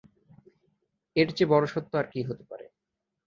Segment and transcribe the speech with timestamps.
[1.15, 2.65] এর চেয়ে বড় সত্য আর কী হতে পারে?